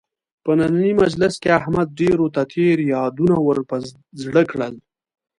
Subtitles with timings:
[0.43, 3.75] په نننۍ مجلس کې احمد ډېرو ته تېر یادونه ور په
[4.21, 4.73] زړه کړل.